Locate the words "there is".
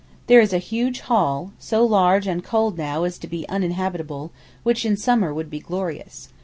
0.25-0.51